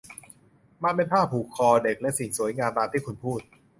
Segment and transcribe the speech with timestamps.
[0.83, 3.41] มันเป็นผ้าผูกคอ เด็กและสิ่งสวยงามตามที่คุณพูด